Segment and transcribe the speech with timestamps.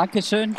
[0.00, 0.56] Dankeschön.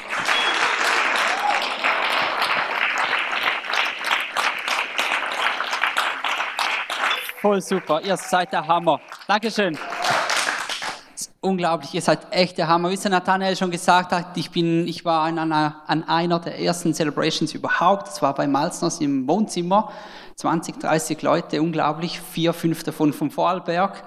[7.41, 9.02] Voll super, ihr seid der Hammer.
[9.27, 9.75] Dankeschön.
[11.39, 12.91] Unglaublich, ihr seid echt der Hammer.
[12.91, 16.59] Wie es Nathanael schon gesagt hat, ich, bin, ich war an einer, an einer der
[16.59, 18.09] ersten Celebrations überhaupt.
[18.09, 19.91] Das war bei Malzners im Wohnzimmer.
[20.35, 22.21] 20, 30 Leute, unglaublich.
[22.21, 24.03] Vier, fünf davon vom Vorarlberg.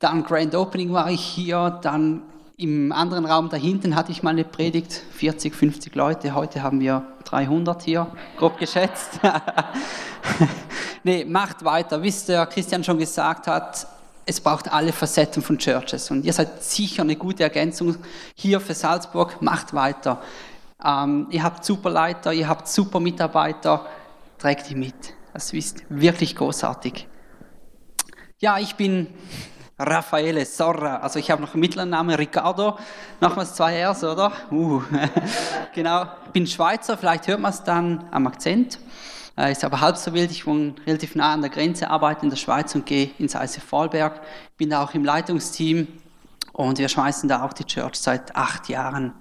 [0.00, 1.78] Dann Grand Opening war ich hier.
[1.82, 2.24] Dann
[2.60, 4.92] im anderen Raum da hinten hatte ich mal eine Predigt.
[4.92, 6.34] 40, 50 Leute.
[6.34, 9.18] Heute haben wir 300 hier, grob geschätzt.
[11.02, 12.02] nee, macht weiter.
[12.02, 13.86] Wie es der Christian schon gesagt hat,
[14.26, 16.10] es braucht alle Facetten von Churches.
[16.10, 17.96] Und ihr seid sicher eine gute Ergänzung
[18.34, 19.40] hier für Salzburg.
[19.40, 20.20] Macht weiter.
[20.84, 23.86] Ähm, ihr habt super Leiter, ihr habt super Mitarbeiter.
[24.36, 25.14] Trägt die mit.
[25.32, 27.08] Das ist wirklich großartig.
[28.38, 29.06] Ja, ich bin
[29.80, 30.96] Raffaele Sorra.
[30.96, 32.78] Also ich habe noch einen mittleren Namen Ricardo.
[33.20, 34.30] Nochmals zwei R's, oder?
[34.50, 34.82] Uh.
[35.74, 36.04] genau.
[36.26, 38.78] Ich bin Schweizer, vielleicht hört man es dann am Akzent.
[39.38, 40.30] Äh, ist aber halb so wild.
[40.30, 43.64] Ich wohne relativ nah an der Grenze, arbeite in der Schweiz und gehe ins ICF
[43.64, 44.20] Vorarlberg.
[44.58, 45.88] Bin da auch im Leitungsteam
[46.52, 49.14] und wir schmeißen da auch die Church seit acht Jahren.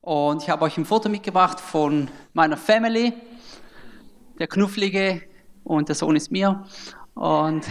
[0.00, 3.12] Und ich habe euch ein Foto mitgebracht von meiner Family.
[4.40, 5.22] Der Knufflige
[5.62, 6.64] und der Sohn ist mir.
[7.18, 7.66] Und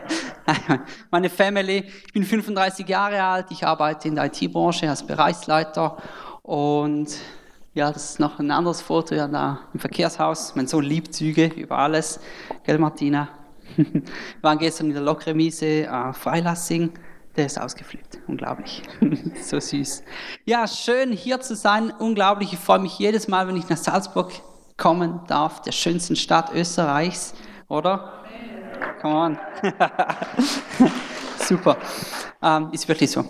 [1.10, 5.98] meine Family, ich bin 35 Jahre alt, ich arbeite in der IT-Branche als Bereichsleiter
[6.40, 7.10] und
[7.74, 10.54] ja, das ist noch ein anderes Foto ja, da im Verkehrshaus.
[10.56, 12.20] Mein Sohn liebt Züge über alles.
[12.64, 13.28] Gell, Martina?
[13.76, 14.02] Wir
[14.40, 16.94] waren gestern in der Lokremise äh, Freilassing.
[17.36, 18.20] Der ist ausgeflippt.
[18.28, 18.82] Unglaublich.
[19.42, 20.02] so süß.
[20.46, 21.92] Ja, schön hier zu sein.
[21.98, 22.54] Unglaublich.
[22.54, 24.32] Ich freue mich jedes Mal, wenn ich nach Salzburg
[24.78, 27.34] kommen darf, der schönsten Stadt Österreichs,
[27.68, 28.17] oder?
[29.00, 29.38] Come on.
[31.38, 31.76] Super.
[32.42, 33.24] Ähm, ist wirklich so.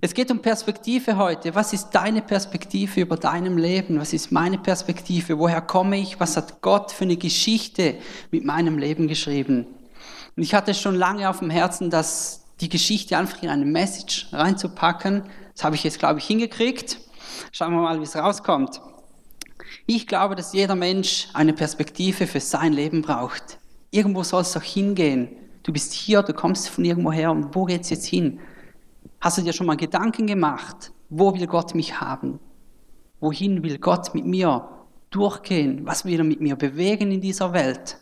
[0.00, 1.54] Es geht um Perspektive heute.
[1.54, 3.98] Was ist deine Perspektive über deinem Leben?
[3.98, 5.38] Was ist meine Perspektive?
[5.38, 6.20] Woher komme ich?
[6.20, 7.96] Was hat Gott für eine Geschichte
[8.30, 9.66] mit meinem Leben geschrieben?
[10.36, 14.28] Und ich hatte schon lange auf dem Herzen, dass die Geschichte einfach in eine Message
[14.32, 15.24] reinzupacken.
[15.54, 16.98] Das habe ich jetzt, glaube ich, hingekriegt.
[17.50, 18.80] Schauen wir mal, wie es rauskommt.
[19.86, 23.57] Ich glaube, dass jeder Mensch eine Perspektive für sein Leben braucht.
[23.90, 25.28] Irgendwo soll es doch hingehen.
[25.62, 28.40] Du bist hier, du kommst von irgendwo her und wo geht es jetzt hin?
[29.20, 32.38] Hast du dir schon mal Gedanken gemacht, wo will Gott mich haben?
[33.20, 34.68] Wohin will Gott mit mir
[35.10, 35.86] durchgehen?
[35.86, 37.98] Was will er mit mir bewegen in dieser Welt?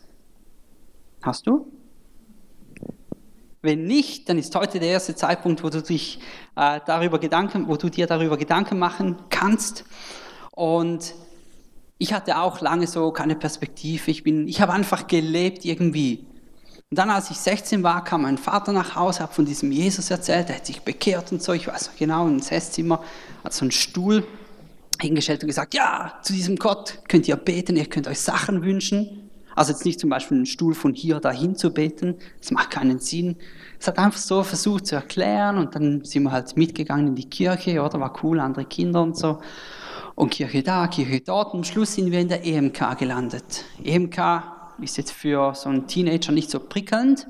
[1.21, 1.71] Hast du?
[3.61, 6.19] Wenn nicht, dann ist heute der erste Zeitpunkt, wo du dich
[6.55, 9.83] äh, darüber Gedanken, wo du dir darüber Gedanken machen kannst.
[10.51, 11.15] Und
[11.97, 14.11] ich hatte auch lange so keine Perspektive.
[14.11, 16.25] Ich bin, ich habe einfach gelebt irgendwie.
[16.89, 20.09] Und dann, als ich 16 war, kam mein Vater nach Hause, hat von diesem Jesus
[20.09, 21.51] erzählt, er hat sich bekehrt und so.
[21.53, 23.03] Ich weiß noch genau, ins Esszimmer
[23.43, 24.25] hat so einen Stuhl
[25.01, 29.29] hingestellt und gesagt, ja, zu diesem Gott könnt ihr beten, ihr könnt euch Sachen wünschen.
[29.53, 32.99] Also jetzt nicht zum Beispiel einen Stuhl von hier dahin zu beten, das macht keinen
[32.99, 33.37] Sinn.
[33.79, 37.29] Es hat einfach so versucht zu erklären und dann sind wir halt mitgegangen in die
[37.29, 37.99] Kirche, oder?
[37.99, 39.39] War cool, andere Kinder und so.
[40.17, 41.53] Und Kirche da, Kirche dort.
[41.53, 43.65] Am Schluss sind wir in der EMK gelandet.
[43.83, 44.17] EMK
[44.81, 47.27] ist jetzt für so einen Teenager nicht so prickelnd.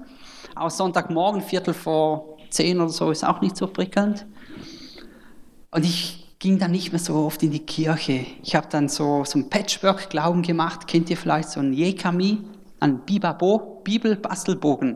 [0.55, 4.25] Aber Sonntagmorgen, Viertel vor zehn oder so, ist auch nicht so prickelnd.
[5.69, 8.25] Und ich ging dann nicht mehr so oft in die Kirche.
[8.41, 10.87] Ich habe dann so, so einen Patchwork-Glauben gemacht.
[10.87, 12.37] Kennt ihr vielleicht so einen Jekami,
[12.79, 14.95] einen Bibabo, Bibelbastelbogen?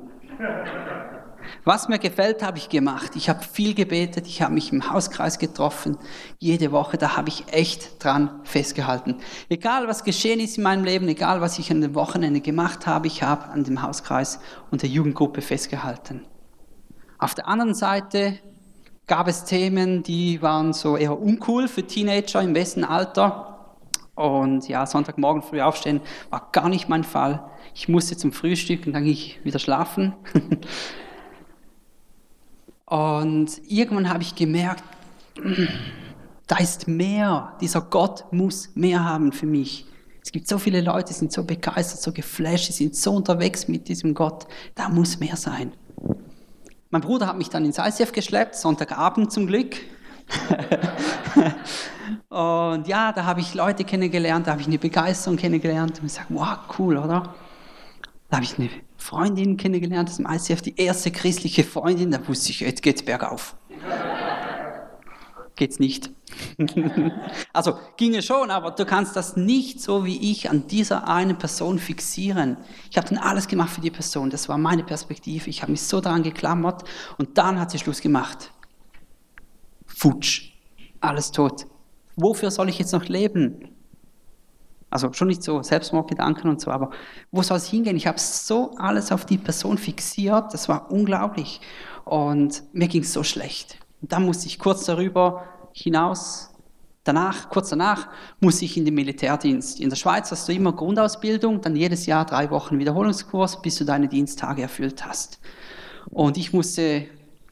[1.63, 3.16] Was mir gefällt, habe ich gemacht.
[3.16, 5.97] Ich habe viel gebetet, ich habe mich im Hauskreis getroffen.
[6.39, 9.17] Jede Woche, da habe ich echt dran festgehalten.
[9.47, 13.05] Egal was geschehen ist in meinem Leben, egal was ich an dem Wochenende gemacht habe,
[13.05, 14.40] ich habe an dem Hauskreis
[14.72, 16.25] und der Jugendgruppe festgehalten.
[17.19, 18.40] Auf der anderen Seite
[19.05, 23.75] gab es Themen, die waren so eher uncool für Teenager im besten Alter.
[24.16, 27.46] Und ja, Sonntagmorgen früh aufstehen war gar nicht mein Fall.
[27.75, 30.16] Ich musste zum Frühstück und dann ging ich wieder schlafen.
[32.91, 34.84] Und irgendwann habe ich gemerkt,
[36.47, 37.53] da ist mehr.
[37.61, 39.85] Dieser Gott muss mehr haben für mich.
[40.22, 43.70] Es gibt so viele Leute, die sind so begeistert, so geflasht, die sind so unterwegs
[43.70, 44.46] mit diesem Gott.
[44.76, 45.72] Da muss mehr sein.
[46.90, 49.78] Mein Bruder hat mich dann ins ICF geschleppt, Sonntagabend zum Glück.
[52.28, 56.14] und ja, da habe ich Leute kennengelernt, da habe ich eine Begeisterung kennengelernt und ich
[56.14, 57.35] sage, wow, cool, oder?
[58.31, 62.11] Da habe ich eine Freundin kennengelernt aus dem ICF, die erste christliche Freundin.
[62.11, 63.57] Da wusste ich, jetzt geht's bergauf.
[65.57, 66.11] Geht's nicht.
[67.53, 71.78] also ginge schon, aber du kannst das nicht so wie ich an dieser einen Person
[71.78, 72.55] fixieren.
[72.89, 74.29] Ich habe dann alles gemacht für die Person.
[74.29, 75.49] Das war meine Perspektive.
[75.49, 76.85] Ich habe mich so daran geklammert
[77.17, 78.51] und dann hat sie Schluss gemacht.
[79.85, 80.53] Futsch.
[81.01, 81.67] alles tot.
[82.16, 83.69] Wofür soll ich jetzt noch leben?
[84.91, 86.91] Also schon nicht so Selbstmordgedanken und so, aber
[87.32, 87.96] wo soll es hingehen?
[87.96, 91.61] Ich habe so alles auf die Person fixiert, das war unglaublich.
[92.03, 93.78] Und mir ging es so schlecht.
[94.02, 96.49] Und dann musste ich kurz darüber hinaus,
[97.05, 98.09] danach, kurz danach,
[98.41, 99.79] musste ich in den Militärdienst.
[99.79, 103.85] In der Schweiz hast du immer Grundausbildung, dann jedes Jahr drei Wochen Wiederholungskurs, bis du
[103.85, 105.40] deine Diensttage erfüllt hast.
[106.09, 107.05] Und ich musste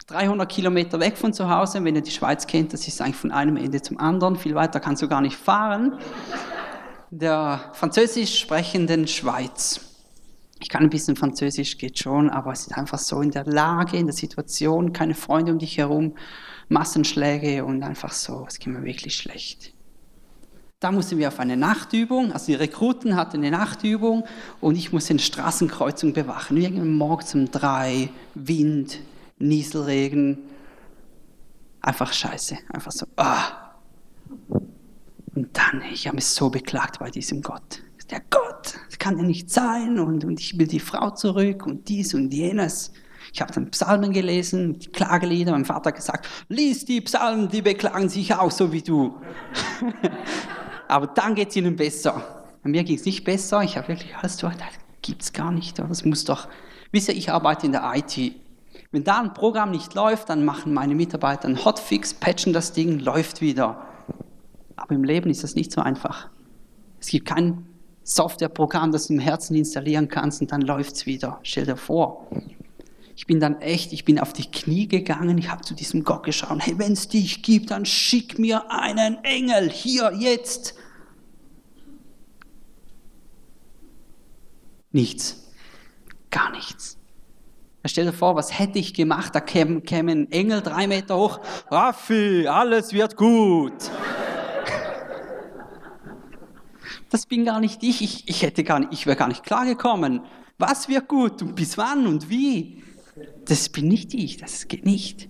[0.07, 3.31] 300 Kilometer weg von zu Hause, wenn ihr die Schweiz kennt, das ist eigentlich von
[3.31, 5.94] einem Ende zum anderen, viel weiter kannst du gar nicht fahren
[7.11, 9.81] der französisch sprechenden Schweiz.
[10.59, 13.97] Ich kann ein bisschen Französisch, geht schon, aber es ist einfach so in der Lage,
[13.97, 16.15] in der Situation, keine Freunde um dich herum,
[16.67, 19.73] Massenschläge und einfach so, es geht mir wirklich schlecht.
[20.81, 24.25] Da mussten wir auf eine Nachtübung, also die Rekruten hatten eine Nachtübung
[24.62, 26.57] und ich musste eine Straßenkreuzung bewachen.
[26.57, 29.00] Irgendwann morgens um drei, Wind,
[29.39, 30.38] Nieselregen,
[31.81, 33.69] einfach scheiße, einfach so, ah.
[35.39, 37.81] Und dann, ich habe mich so beklagt bei diesem Gott.
[38.12, 41.88] Der Gott, das kann ja nicht sein und, und ich will die Frau zurück und
[41.88, 42.91] dies und jenes.
[43.31, 45.53] Ich habe dann Psalmen gelesen, die Klagelieder.
[45.53, 49.15] Mein Vater gesagt, lies die Psalmen, die beklagen sich auch so wie du.
[50.89, 52.45] Aber dann geht es ihnen besser.
[52.62, 53.62] Bei mir ging es nicht besser.
[53.63, 54.56] Ich habe wirklich alles durch.
[54.56, 54.68] Das
[55.01, 55.80] gibt es gar nicht.
[55.80, 56.50] Das muss doch.
[56.91, 58.36] Wisst ihr, ich arbeite in der IT.
[58.91, 63.00] Wenn da ein Programm nicht läuft, dann machen meine Mitarbeiter einen Hotfix, patchen das Ding,
[63.00, 63.88] läuft wieder.
[64.79, 66.29] Aber im Leben ist das nicht so einfach.
[66.99, 67.65] Es gibt kein
[68.03, 71.39] Softwareprogramm, das du im Herzen installieren kannst und dann läuft es wieder.
[71.43, 72.27] Stell dir vor.
[73.15, 76.23] Ich bin dann echt, ich bin auf die Knie gegangen, ich habe zu diesem Gott
[76.23, 80.73] geschaut, hey, wenn es dich gibt, dann schick mir einen Engel, hier, jetzt.
[84.91, 85.51] Nichts.
[86.31, 86.97] Gar nichts.
[87.85, 89.35] Stell dir vor, was hätte ich gemacht?
[89.35, 91.39] Da käme, käme ein Engel drei Meter hoch.
[91.69, 93.73] Raffi, alles wird gut.
[97.09, 98.01] Das bin gar nicht ich.
[98.01, 100.21] Ich, ich hätte gar nicht, ich wäre gar nicht klargekommen.
[100.57, 102.83] Was wird gut und bis wann und wie?
[103.45, 105.29] Das bin nicht ich, das geht nicht.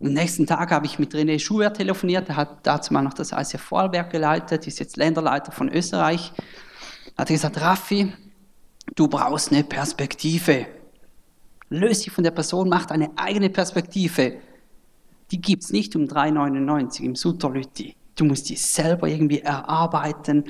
[0.00, 3.32] Am nächsten Tag habe ich mit René Schuwer telefoniert, der hat dazu mal noch das
[3.32, 6.32] ICF Vorarlberg geleitet, ist jetzt Länderleiter von Österreich.
[7.16, 8.12] Er hat gesagt, Raffi,
[8.94, 10.66] du brauchst eine Perspektive.
[11.68, 14.38] Löse dich von der Person, mach eine eigene Perspektive.
[15.30, 17.94] Die gibt es nicht um 3,99 im Sutterlütti.
[18.20, 20.44] Du musst die selber irgendwie erarbeiten,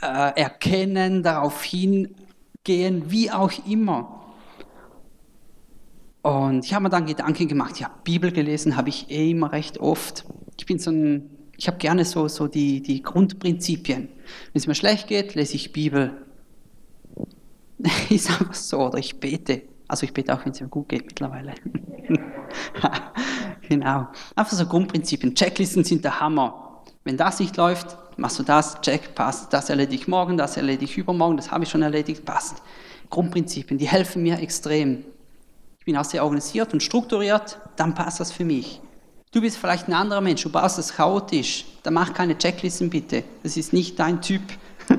[0.00, 4.24] äh, erkennen, darauf hingehen, wie auch immer.
[6.22, 9.76] Und ich habe mir dann Gedanken gemacht, ja, Bibel gelesen habe ich eh immer recht
[9.80, 10.24] oft.
[10.58, 11.28] Ich bin so ein,
[11.58, 14.08] ich habe gerne so, so die, die Grundprinzipien.
[14.08, 14.08] Wenn
[14.54, 16.24] es mir schlecht geht, lese ich Bibel.
[18.08, 19.60] Ist einfach so, oder ich bete.
[19.88, 21.52] Also ich bete auch, wenn es mir gut geht mittlerweile.
[23.68, 24.08] genau.
[24.34, 25.34] Einfach so Grundprinzipien.
[25.34, 26.64] Checklisten sind der Hammer.
[27.04, 29.52] Wenn das nicht läuft, machst du das, check, passt.
[29.52, 32.62] Das erledige ich morgen, das erledige ich übermorgen, das habe ich schon erledigt, passt.
[33.10, 35.04] Grundprinzipien, die helfen mir extrem.
[35.78, 38.80] Ich bin auch sehr organisiert und strukturiert, dann passt das für mich.
[39.32, 43.24] Du bist vielleicht ein anderer Mensch, du baust es chaotisch, dann mach keine Checklisten bitte.
[43.42, 44.42] Das ist nicht dein Typ.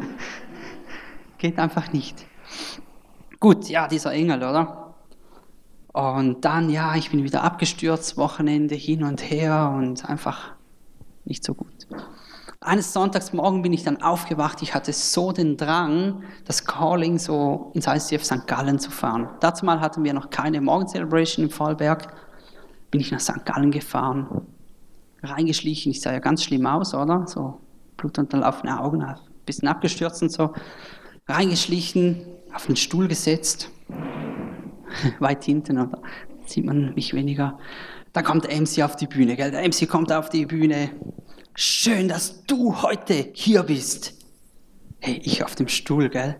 [1.39, 2.25] Geht einfach nicht.
[3.39, 4.93] Gut, ja, dieser Engel, oder?
[5.91, 10.55] Und dann, ja, ich bin wieder abgestürzt, Wochenende hin und her und einfach
[11.25, 11.88] nicht so gut.
[12.62, 14.62] Eines Sonntagsmorgen bin ich dann aufgewacht.
[14.62, 18.48] Ich hatte so den Drang, das Calling so ins ICF St.
[18.48, 19.29] Gallen zu fahren.
[19.39, 22.08] Dazu mal hatten wir noch keine Morgen-Celebration im Vollberg.
[22.89, 23.46] Bin ich nach St.
[23.46, 24.48] Gallen gefahren,
[25.22, 25.91] reingeschlichen.
[25.91, 27.27] Ich sah ja ganz schlimm aus, oder?
[27.27, 27.60] So
[27.98, 29.15] blutunterlaufene Augen, ein
[29.46, 30.53] bisschen abgestürzt und so.
[31.27, 32.22] Reingeschlichen,
[32.53, 33.70] auf den Stuhl gesetzt,
[35.20, 36.01] weit hinten, oder?
[36.46, 37.58] Sieht man mich weniger.
[38.15, 39.51] Dann kommt MC auf die Bühne, gell?
[39.51, 40.89] Der MC kommt auf die Bühne.
[41.53, 44.13] Schön, dass du heute hier bist.
[45.00, 46.39] Hey, ich auf dem Stuhl, gell?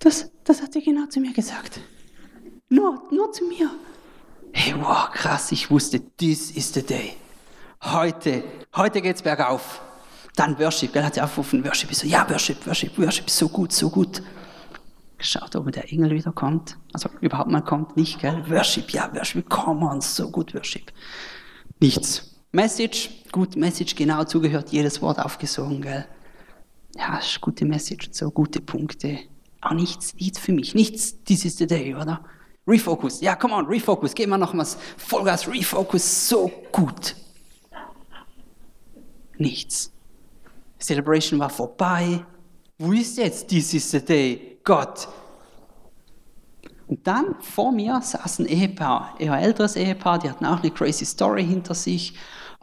[0.00, 1.80] Das, das hat er genau zu mir gesagt.
[2.68, 3.70] Nur, nur zu mir.
[4.52, 7.14] Hey, wow, krass, ich wusste, this is the day.
[7.82, 8.44] Heute,
[8.76, 9.80] heute geht's bergauf.
[10.36, 11.90] Dann Worship, gell, hat sie aufgerufen, Worship.
[11.90, 14.20] Ich so, ja, Worship, Worship, Worship, so gut, so gut
[15.18, 16.78] geschaut, ob der Engel wieder kommt.
[16.92, 18.42] Also überhaupt mal kommt, nicht, gell?
[18.48, 20.92] Worship, ja, Worship, come on, so gut Worship.
[21.80, 22.34] Nichts.
[22.52, 26.06] Message, gut, Message genau zugehört, jedes Wort aufgesogen, gell?
[26.96, 29.18] Ja, ist gute Message, so gute Punkte.
[29.60, 32.24] Aber nichts, nichts für mich, nichts, this is the day, oder?
[32.66, 37.14] Refocus, ja, come on, Refocus, gehen wir nochmals Vollgas, Refocus, so gut.
[39.38, 39.92] Nichts.
[40.78, 42.24] Celebration war vorbei.
[42.78, 44.47] Wo ist jetzt this is the day?
[44.68, 45.08] Gott.
[46.88, 51.06] Und dann vor mir saß ein Ehepaar, eher älteres Ehepaar, die hatten auch eine crazy
[51.06, 52.14] Story hinter sich.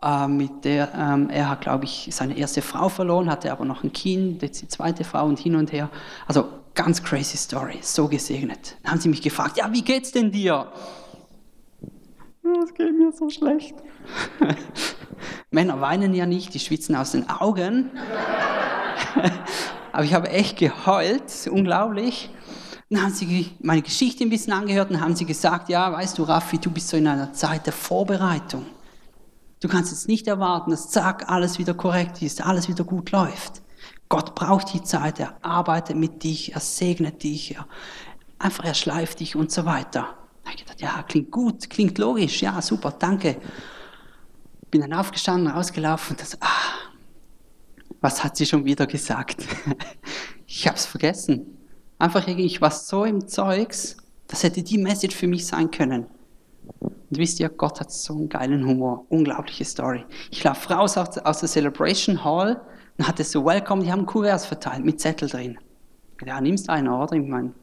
[0.04, 3.84] äh, mit der ähm, er hat, glaube ich, seine erste Frau verloren, hatte aber noch
[3.84, 5.90] ein Kind, jetzt die zweite Frau und hin und her.
[6.28, 8.78] Also ganz crazy Story, so gesegnet.
[8.84, 10.72] Dann haben sie mich gefragt, ja, wie geht's denn dir?
[12.64, 13.74] Es geht mir so schlecht.
[15.50, 17.90] Männer weinen ja nicht, die schwitzen aus den Augen.
[19.96, 22.30] Aber ich habe echt geheult, unglaublich.
[22.90, 26.24] Dann haben sie meine Geschichte ein bisschen angehört und haben sie gesagt, ja, weißt du,
[26.24, 28.66] Raffi, du bist so in einer Zeit der Vorbereitung.
[29.62, 33.62] Du kannst jetzt nicht erwarten, dass zack, alles wieder korrekt ist, alles wieder gut läuft.
[34.10, 37.66] Gott braucht die Zeit, er arbeitet mit dich, er segnet dich, er,
[38.38, 40.10] einfach er schleift dich und so weiter.
[40.44, 43.38] Da habe ich gedacht, ja, klingt gut, klingt logisch, ja, super, danke.
[44.72, 46.86] Bin dann aufgestanden, rausgelaufen und das, ah,
[48.06, 49.48] was hat sie schon wieder gesagt?
[50.46, 51.58] ich habe es vergessen.
[51.98, 53.98] Einfach ich war so im Zeugs,
[54.28, 56.06] das hätte die Message für mich sein können.
[56.70, 59.06] Und wisst ihr, Gott hat so einen geilen Humor.
[59.10, 60.06] Unglaubliche Story.
[60.30, 62.62] Ich laufe raus aus, der Celebration Hall
[63.00, 65.58] und hatte so Welcome, die haben Kuverts verteilt mit Zettel drin.
[66.24, 67.14] Ja, nimmst einer, oder?
[67.14, 67.54] Ich meine,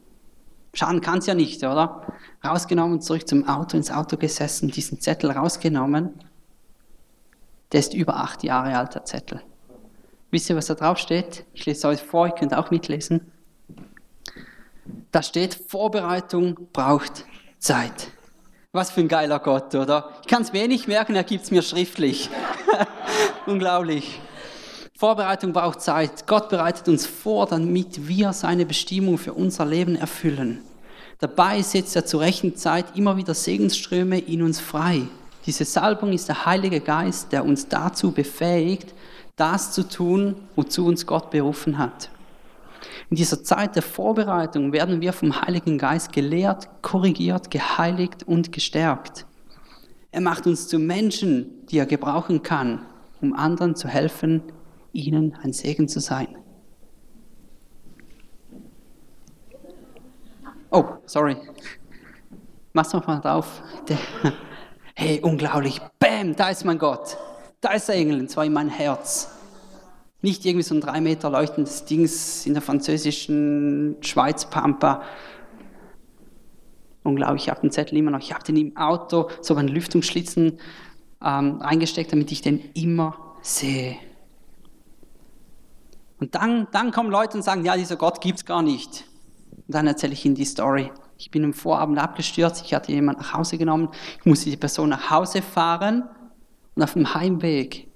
[0.74, 2.04] schaden es ja nicht, oder?
[2.44, 6.14] Rausgenommen, zurück zum Auto, ins Auto gesessen, diesen Zettel rausgenommen.
[7.70, 9.40] Der ist über acht Jahre alt, der Zettel.
[10.32, 11.44] Wisst ihr, was da drauf steht?
[11.52, 13.30] Ich lese euch vor, ihr könnt auch mitlesen.
[15.10, 17.26] Da steht, Vorbereitung braucht
[17.58, 18.08] Zeit.
[18.72, 20.10] Was für ein geiler Gott, oder?
[20.22, 22.30] Ich kann es mir eh nicht merken, er gibt es mir schriftlich.
[23.46, 24.22] Unglaublich.
[24.96, 26.26] Vorbereitung braucht Zeit.
[26.26, 30.62] Gott bereitet uns vor, damit wir seine Bestimmung für unser Leben erfüllen.
[31.18, 35.02] Dabei setzt er zur rechten Zeit immer wieder Segensströme in uns frei.
[35.44, 38.94] Diese Salbung ist der Heilige Geist, der uns dazu befähigt,
[39.42, 42.10] das zu tun, wozu uns Gott berufen hat.
[43.10, 49.26] In dieser Zeit der Vorbereitung werden wir vom Heiligen Geist gelehrt, korrigiert, geheiligt und gestärkt.
[50.12, 52.86] Er macht uns zu Menschen, die er gebrauchen kann,
[53.20, 54.44] um anderen zu helfen,
[54.92, 56.36] ihnen ein Segen zu sein.
[60.70, 61.36] Oh, sorry.
[62.72, 63.60] Mach's noch mal drauf.
[64.94, 65.80] Hey, unglaublich.
[65.98, 67.16] Bam, da ist mein Gott.
[67.62, 69.30] Da ist der Engel, und zwar in mein Herz.
[70.20, 75.02] Nicht irgendwie so ein drei Meter leuchtendes Dings in der französischen Schweiz Pampa.
[77.04, 78.18] Unglaublich, ich habe den Zettel immer noch.
[78.18, 80.58] Ich habe den im Auto so einen Lüftungsschlitzen
[81.24, 83.96] ähm, eingesteckt, damit ich den immer sehe.
[86.18, 89.04] Und dann, dann kommen Leute und sagen, ja, dieser Gott gibt es gar nicht.
[89.52, 90.90] Und dann erzähle ich ihnen die Story.
[91.16, 93.88] Ich bin am Vorabend abgestürzt, ich hatte jemanden nach Hause genommen,
[94.18, 96.08] ich musste die Person nach Hause fahren
[96.74, 97.88] und auf dem Heimweg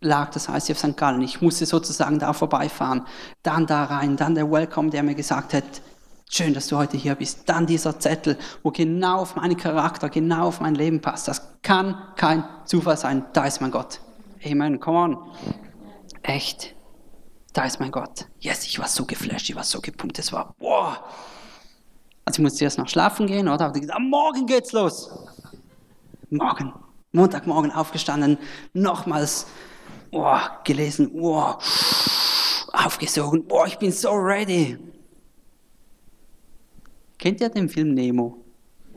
[0.00, 0.96] lag das ICF St.
[0.96, 1.22] Gallen.
[1.22, 3.06] Ich musste sozusagen da vorbeifahren,
[3.42, 5.64] dann da rein, dann der Welcome, der mir gesagt hat,
[6.30, 7.48] schön, dass du heute hier bist.
[7.48, 11.28] Dann dieser Zettel, wo genau auf meinen Charakter, genau auf mein Leben passt.
[11.28, 13.24] Das kann kein Zufall sein.
[13.32, 14.00] Da ist mein Gott.
[14.44, 15.18] Amen, come on.
[16.22, 16.74] Echt.
[17.52, 18.26] Da ist mein Gott.
[18.38, 20.18] Yes, ich war so geflasht, ich war so gepumpt.
[20.18, 21.04] Es war, boah.
[22.24, 23.66] Also ich musste erst noch schlafen gehen, oder?
[23.66, 25.10] Aber gesagt, Morgen geht's los.
[26.30, 26.72] Morgen.
[27.12, 28.38] Montagmorgen aufgestanden,
[28.72, 29.46] nochmals
[30.12, 31.54] oh, gelesen, oh,
[32.72, 34.78] aufgesogen, oh, ich bin so ready.
[37.18, 38.44] Kennt ihr den Film Nemo?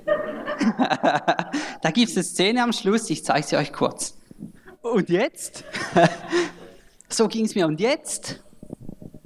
[1.81, 4.15] da gibt es eine Szene am Schluss, ich zeige sie euch kurz.
[4.81, 5.63] Und jetzt?
[7.09, 7.67] so ging es mir.
[7.67, 8.43] Und jetzt?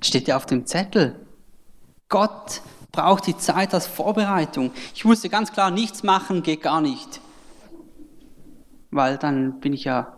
[0.01, 1.15] Steht ja auf dem Zettel.
[2.09, 4.71] Gott braucht die Zeit als Vorbereitung.
[4.95, 7.21] Ich wusste ganz klar, nichts machen geht gar nicht.
[8.91, 10.17] Weil dann bin ich ja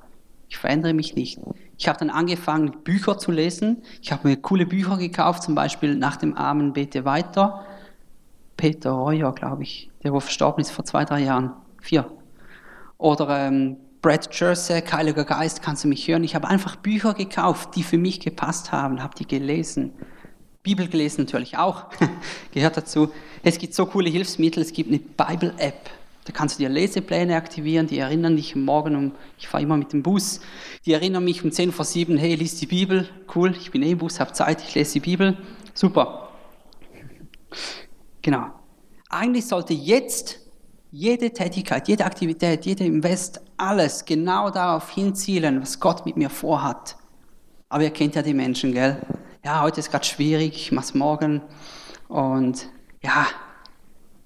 [0.49, 1.39] ich verändere mich nicht.
[1.77, 3.83] Ich habe dann angefangen, Bücher zu lesen.
[4.01, 7.65] Ich habe mir coole Bücher gekauft, zum Beispiel Nach dem Armen bete weiter.
[8.57, 11.53] Peter Reuer, glaube ich, der wo verstorben ist vor zwei, drei Jahren.
[11.79, 12.11] Vier.
[12.97, 16.23] Oder ähm, Brad Jersek, Heiliger Geist, kannst du mich hören?
[16.23, 19.93] Ich habe einfach Bücher gekauft, die für mich gepasst haben, habe die gelesen.
[20.63, 21.85] Bibel gelesen natürlich auch,
[22.51, 23.11] gehört dazu.
[23.43, 25.89] Es gibt so coole Hilfsmittel, es gibt eine Bible-App.
[26.29, 29.93] Da kannst du dir Lesepläne aktivieren, die erinnern dich morgen um, ich fahre immer mit
[29.93, 30.41] dem Bus,
[30.85, 33.93] die erinnern mich um 10 vor 7, hey, lies die Bibel, cool, ich bin eh
[33.93, 35.39] im Bus, habe Zeit, ich lese die Bibel,
[35.73, 36.29] super.
[38.21, 38.45] Genau.
[39.09, 40.39] Eigentlich sollte jetzt
[40.91, 46.95] jede Tätigkeit, jede Aktivität, jeder Invest, alles genau darauf hinzielen, was Gott mit mir vorhat.
[47.69, 49.01] Aber ihr kennt ja die Menschen, gell?
[49.43, 51.41] Ja, heute ist gerade schwierig, ich mach's morgen.
[52.07, 52.69] Und
[53.01, 53.25] ja,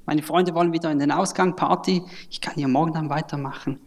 [0.06, 2.04] meine Freunde wollen wieder in den Ausgang, Party.
[2.30, 3.80] Ich kann ja morgen dann weitermachen.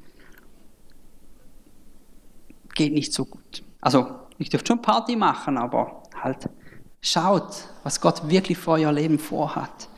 [2.74, 3.62] Geht nicht so gut.
[3.80, 4.06] Also,
[4.38, 6.48] ich dürfte schon Party machen, aber halt
[7.00, 9.88] schaut, was Gott wirklich für euer Leben vorhat.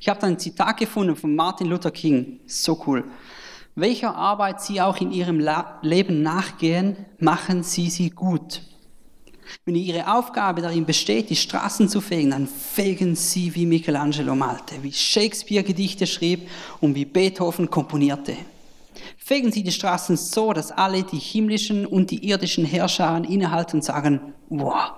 [0.00, 2.40] Ich habe da ein Zitat gefunden von Martin Luther King.
[2.46, 3.04] So cool.
[3.74, 5.40] Welcher Arbeit Sie auch in Ihrem
[5.82, 8.62] Leben nachgehen, machen Sie sie gut.
[9.64, 14.82] Wenn Ihre Aufgabe darin besteht, die Straßen zu fegen, dann fegen Sie wie Michelangelo malte,
[14.82, 16.48] wie Shakespeare Gedichte schrieb
[16.80, 18.36] und wie Beethoven komponierte.
[19.16, 23.82] Fegen Sie die Straßen so, dass alle die himmlischen und die irdischen Herrscher innehalten und
[23.82, 24.92] sagen, wow,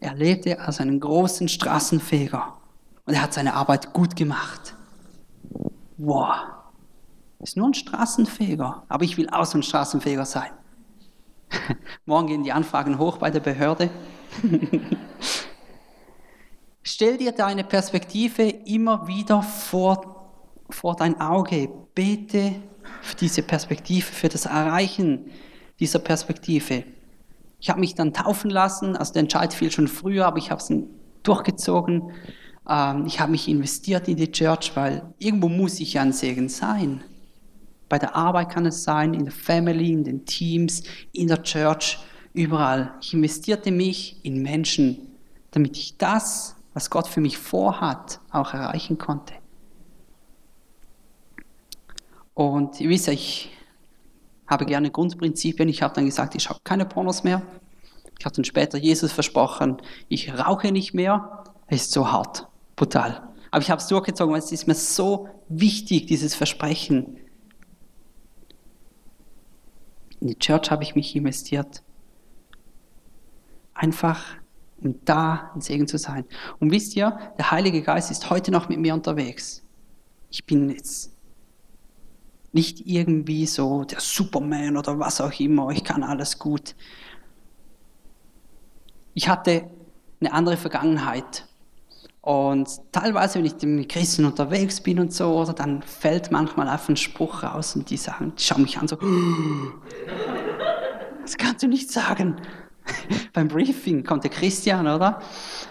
[0.00, 2.54] er lebte als einen großen Straßenfeger
[3.06, 4.74] und er hat seine Arbeit gut gemacht.
[5.96, 6.36] Wow,
[7.40, 10.50] ist nur ein Straßenfeger, aber ich will auch so ein Straßenfeger sein.
[12.06, 13.90] Morgen gehen die Anfragen hoch bei der Behörde.
[16.82, 20.30] Stell dir deine Perspektive immer wieder vor,
[20.70, 21.68] vor dein Auge.
[21.94, 22.54] Bete
[23.02, 25.30] für diese Perspektive, für das Erreichen
[25.80, 26.84] dieser Perspektive.
[27.58, 30.60] Ich habe mich dann taufen lassen, also der Entscheid fiel schon früher, aber ich habe
[30.60, 30.72] es
[31.22, 32.12] durchgezogen.
[32.68, 36.48] Ähm, ich habe mich investiert in die Church, weil irgendwo muss ich ja ein Segen
[36.48, 37.02] sein.
[37.88, 41.98] Bei der Arbeit kann es sein, in der Family, in den Teams, in der Church,
[42.32, 42.94] überall.
[43.00, 44.98] Ich investierte mich in Menschen,
[45.52, 49.34] damit ich das, was Gott für mich vorhat, auch erreichen konnte.
[52.34, 53.50] Und ihr wisst ja, ich
[54.46, 55.68] habe gerne Grundprinzipien.
[55.68, 57.42] Ich habe dann gesagt, ich schaue keine Pornos mehr.
[58.18, 59.78] Ich habe dann später Jesus versprochen,
[60.08, 61.44] ich rauche nicht mehr.
[61.66, 63.28] Es ist so hart, brutal.
[63.50, 67.18] Aber ich habe es durchgezogen, weil es ist mir so wichtig, dieses Versprechen.
[70.20, 71.82] In die Church habe ich mich investiert.
[73.74, 74.24] Einfach,
[74.82, 76.24] um da ein Segen zu sein.
[76.58, 79.62] Und wisst ihr, der Heilige Geist ist heute noch mit mir unterwegs.
[80.30, 81.12] Ich bin jetzt
[82.52, 86.74] nicht irgendwie so der Superman oder was auch immer, ich kann alles gut.
[89.12, 89.70] Ich hatte
[90.20, 91.46] eine andere Vergangenheit.
[92.26, 96.88] Und teilweise, wenn ich mit Christen unterwegs bin und so, oder dann fällt manchmal einfach
[96.88, 98.96] ein Spruch raus und die sagen, die schauen mich an so,
[101.22, 102.34] das kannst du nicht sagen.
[103.32, 105.22] Beim Briefing kommt der Christian, oder?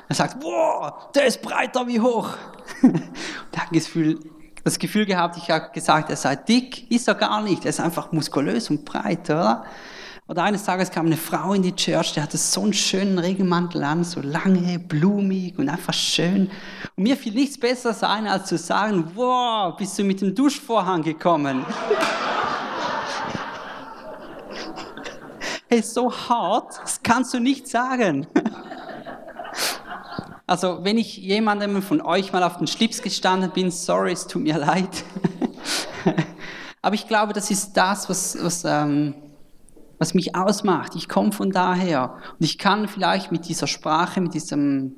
[0.08, 2.30] Er sagt, wow, der ist breiter wie hoch.
[2.82, 4.22] der hat Gefühl,
[4.64, 7.82] das Gefühl gehabt, ich habe gesagt, er sei dick, ist er gar nicht, er ist
[7.82, 9.66] einfach muskulös und breit, oder?
[10.28, 13.84] Oder eines Tages kam eine Frau in die Church, die hatte so einen schönen Regenmantel
[13.84, 16.50] an, so lange, blumig und einfach schön.
[16.96, 21.04] Und mir fiel nichts Besseres ein, als zu sagen, wow, bist du mit dem Duschvorhang
[21.04, 21.64] gekommen?
[25.70, 28.26] hey, so hart, das kannst du nicht sagen.
[30.48, 34.44] Also, wenn ich jemandem von euch mal auf den Schlips gestanden bin, sorry, es tut
[34.44, 35.04] mir leid.
[36.84, 39.16] Aber ich glaube, das ist das, was, was ähm,
[39.98, 40.96] was mich ausmacht.
[40.96, 44.96] Ich komme von daher und ich kann vielleicht mit dieser Sprache, mit diesem,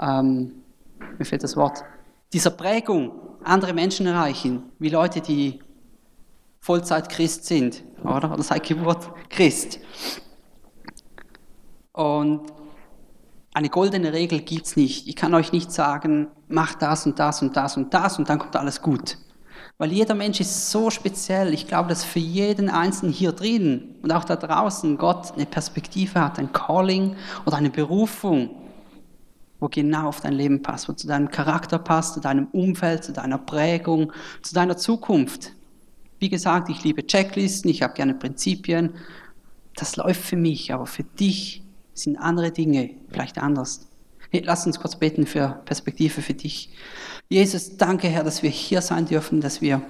[0.00, 0.62] ähm,
[1.18, 1.84] mir fehlt das Wort,
[2.32, 3.12] dieser Prägung
[3.44, 5.60] andere Menschen erreichen, wie Leute, die
[6.60, 8.32] Vollzeit Christ sind, oder?
[8.32, 9.80] Oder seit Geburt Christ.
[11.92, 12.42] Und
[13.54, 15.08] eine goldene Regel gibt es nicht.
[15.08, 18.38] Ich kann euch nicht sagen, macht das und das und das und das und dann
[18.38, 19.18] kommt alles gut.
[19.80, 21.54] Weil jeder Mensch ist so speziell.
[21.54, 26.20] Ich glaube, dass für jeden Einzelnen hier drin und auch da draußen Gott eine Perspektive
[26.20, 27.14] hat, ein Calling
[27.46, 28.50] oder eine Berufung,
[29.60, 33.12] wo genau auf dein Leben passt, wo zu deinem Charakter passt, zu deinem Umfeld, zu
[33.12, 34.12] deiner Prägung,
[34.42, 35.52] zu deiner Zukunft.
[36.18, 38.94] Wie gesagt, ich liebe Checklisten, ich habe gerne Prinzipien.
[39.76, 41.62] Das läuft für mich, aber für dich
[41.94, 43.87] sind andere Dinge vielleicht anders.
[44.32, 46.70] Lass uns kurz beten für Perspektive für dich.
[47.28, 49.82] Jesus, danke, Herr, dass wir hier sein dürfen, dass wir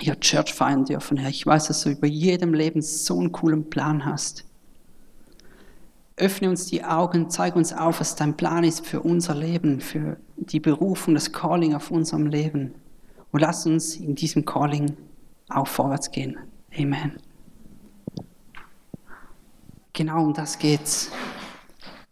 [0.00, 1.30] hier Church feiern dürfen, Herr.
[1.30, 4.44] Ich weiß, dass du über jedem Leben so einen coolen Plan hast.
[6.16, 10.16] Öffne uns die Augen, zeig uns auf, was dein Plan ist für unser Leben, für
[10.36, 12.74] die Berufung, das Calling auf unserem Leben.
[13.30, 14.96] Und lass uns in diesem Calling
[15.48, 16.36] auch vorwärts gehen.
[16.76, 17.18] Amen.
[19.92, 21.10] Genau um das geht's.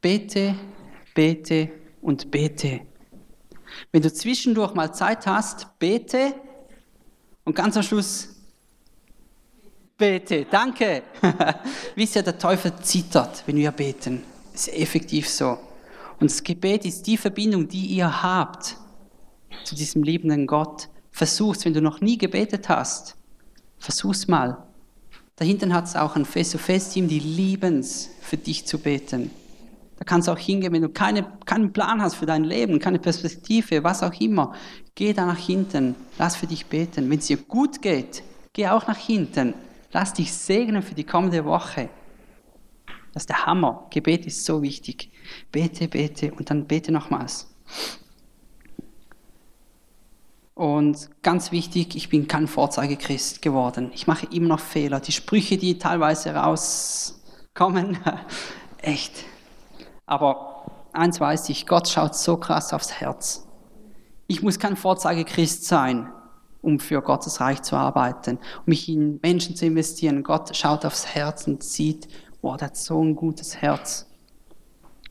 [0.00, 0.54] Bete,
[1.16, 1.70] bete
[2.02, 2.82] und bete.
[3.90, 6.34] Wenn du zwischendurch mal Zeit hast, bete
[7.44, 8.28] und ganz am Schluss
[9.96, 10.46] bete.
[10.48, 11.02] Danke.
[11.96, 14.22] Wisst ihr, der Teufel zittert, wenn wir beten.
[14.52, 15.58] Das ist effektiv so.
[16.20, 18.76] Und das Gebet ist die Verbindung, die ihr habt
[19.64, 20.88] zu diesem liebenden Gott.
[21.10, 23.16] Versuch's, wenn du noch nie gebetet hast.
[23.78, 24.62] Versuch's mal.
[25.36, 29.30] Dahinten hat es auch ein Face-to-Face-Team, die lieben es, für dich zu beten.
[29.98, 32.98] Da kannst du auch hingehen, wenn du keine, keinen Plan hast für dein Leben, keine
[32.98, 34.52] Perspektive, was auch immer.
[34.94, 37.08] Geh da nach hinten, lass für dich beten.
[37.08, 39.54] Wenn es dir gut geht, geh auch nach hinten.
[39.92, 41.88] Lass dich segnen für die kommende Woche.
[43.14, 43.86] Das ist der Hammer.
[43.90, 45.10] Gebet ist so wichtig.
[45.50, 47.48] Bete, bete und dann bete nochmals.
[50.52, 53.90] Und ganz wichtig, ich bin kein Vorzeigechrist geworden.
[53.94, 55.00] Ich mache immer noch Fehler.
[55.00, 57.98] Die Sprüche, die teilweise rauskommen,
[58.82, 59.24] echt.
[60.06, 63.46] Aber eins weiß ich, Gott schaut so krass aufs Herz.
[64.26, 66.12] Ich muss kein Vorzeigechrist sein,
[66.62, 70.22] um für Gottes Reich zu arbeiten, um mich in Menschen zu investieren.
[70.22, 72.08] Gott schaut aufs Herz und sieht,
[72.40, 74.06] boah, der hat so ein gutes Herz.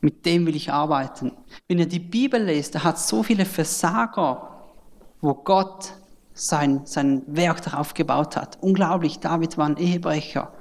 [0.00, 1.32] Mit dem will ich arbeiten.
[1.68, 4.56] Wenn ihr die Bibel lest, da hat so viele Versager
[5.20, 5.92] wo Gott
[6.34, 8.58] sein, sein Werk darauf gebaut hat.
[8.60, 10.52] Unglaublich, David war ein Ehebrecher,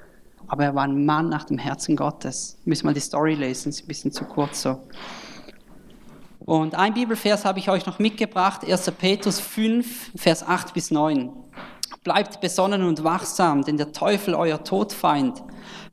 [0.47, 2.57] aber er war ein Mann nach dem Herzen Gottes.
[2.63, 4.79] Wir müssen mal die Story lesen, ist ein bisschen zu kurz so.
[6.39, 8.91] Und ein Bibelvers habe ich euch noch mitgebracht, 1.
[8.91, 11.31] Petrus 5, Vers 8 bis 9.
[12.03, 15.41] Bleibt besonnen und wachsam, denn der Teufel, euer Todfeind,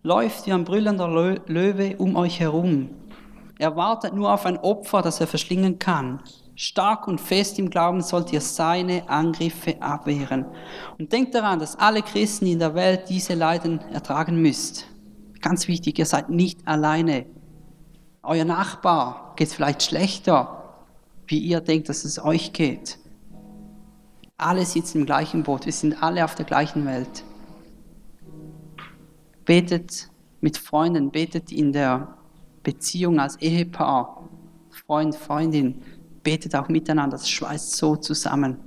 [0.03, 1.09] läuft wie ein brüllender
[1.47, 2.91] Löwe um euch herum.
[3.59, 6.21] Er wartet nur auf ein Opfer, das er verschlingen kann.
[6.55, 10.45] Stark und fest im Glauben sollt ihr seine Angriffe abwehren.
[10.99, 14.87] Und denkt daran, dass alle Christen in der Welt diese Leiden ertragen müsst.
[15.41, 17.27] Ganz wichtig, ihr seid nicht alleine.
[18.23, 20.85] Euer Nachbar geht vielleicht schlechter,
[21.27, 22.99] wie ihr denkt, dass es euch geht.
[24.37, 27.25] Alle sitzen im gleichen Boot, wir sind alle auf der gleichen Welt.
[29.45, 30.11] Betet
[30.41, 32.17] mit Freunden, betet in der
[32.63, 34.29] Beziehung als Ehepaar,
[34.71, 35.83] Freund, Freundin,
[36.23, 38.59] betet auch miteinander, das schweißt so zusammen.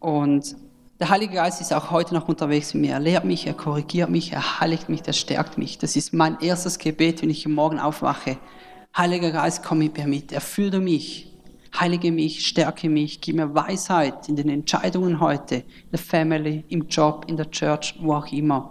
[0.00, 0.56] Und
[0.98, 2.92] der Heilige Geist ist auch heute noch unterwegs mit mir.
[2.92, 5.78] Er lehrt mich, er korrigiert mich, er heiligt mich, er stärkt mich.
[5.78, 8.38] Das ist mein erstes Gebet, wenn ich Morgen aufwache.
[8.96, 11.36] Heiliger Geist, komm mit mir mit, erfülle mich,
[11.78, 16.88] heilige mich, stärke mich, gib mir Weisheit in den Entscheidungen heute, in der Family, im
[16.88, 18.70] Job, in der Church, wo auch immer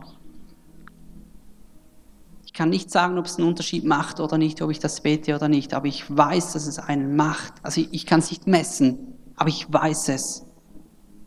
[2.55, 5.47] kann nicht sagen, ob es einen Unterschied macht oder nicht, ob ich das bete oder
[5.47, 7.53] nicht, aber ich weiß, dass es einen macht.
[7.61, 8.97] Also ich, ich kann es nicht messen,
[9.35, 10.45] aber ich weiß es.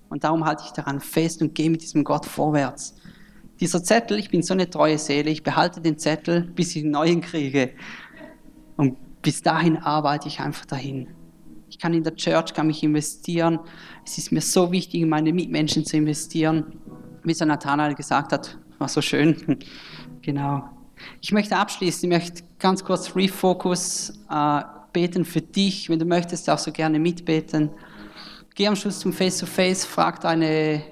[0.09, 2.97] Und darum halte ich daran fest und gehe mit diesem Gott vorwärts.
[3.61, 6.93] Dieser Zettel, ich bin so eine treue Seele, ich behalte den Zettel, bis ich einen
[6.93, 7.73] neuen kriege.
[8.77, 11.09] Und bis dahin arbeite ich einfach dahin.
[11.69, 13.59] Ich kann in der Church, kann mich investieren.
[14.07, 16.79] Es ist mir so wichtig, in meine Mitmenschen zu investieren.
[17.23, 19.59] Wie so Nathanael gesagt hat, war so schön.
[20.23, 20.78] genau.
[21.21, 25.89] Ich möchte abschließen, ich möchte ganz kurz Refocus äh, beten für dich.
[25.89, 27.71] Wenn du möchtest, auch so gerne mitbeten.
[28.55, 30.83] Geh am Schluss zum Face-to-Face, frag deine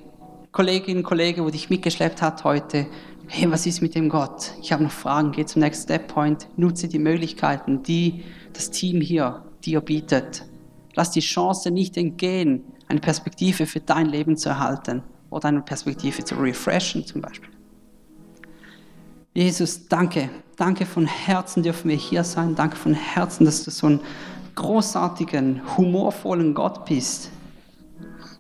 [0.53, 2.87] Kollegin, Kollege, wo dich mitgeschleppt hat heute,
[3.27, 4.53] hey, was ist mit dem Gott?
[4.63, 9.01] Ich habe noch Fragen, geh zum Next Step Point, nutze die Möglichkeiten, die das Team
[9.01, 10.45] hier dir bietet.
[10.95, 16.25] Lass die Chance nicht entgehen, eine Perspektive für dein Leben zu erhalten oder eine Perspektive
[16.25, 17.56] zu refreshen zum Beispiel.
[19.37, 20.31] Jesus, danke.
[20.57, 22.55] Danke von Herzen dürfen wir hier sein.
[22.55, 24.01] Danke von Herzen, dass du so einen
[24.55, 27.29] großartigen, humorvollen Gott bist.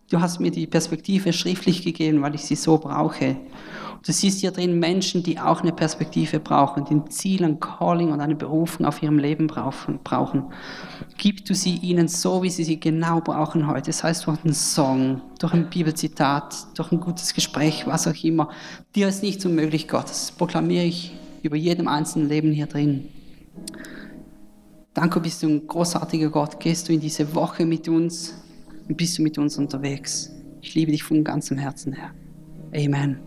[0.08, 3.36] Du hast mir die Perspektive schriftlich gegeben, weil ich sie so brauche.
[4.06, 8.12] Du siehst hier drin Menschen, die auch eine Perspektive brauchen, die ein Ziel, ein Calling
[8.12, 10.44] und eine Berufung auf ihrem Leben brauchen.
[11.16, 13.86] Gib du sie ihnen so, wie sie sie genau brauchen heute.
[13.90, 18.50] Das heißt, durch einen Song, durch ein Bibelzitat, durch ein gutes Gespräch, was auch immer.
[18.94, 20.08] Dir ist nichts unmöglich, Gott.
[20.08, 23.08] Das proklamiere ich über jedem einzelnen Leben hier drin.
[24.94, 26.60] Danke, bist du ein großartiger Gott.
[26.60, 28.34] Gehst du in diese Woche mit uns
[28.88, 30.30] und bist du mit uns unterwegs.
[30.60, 32.12] Ich liebe dich von ganzem Herzen, Herr.
[32.72, 33.25] Amen.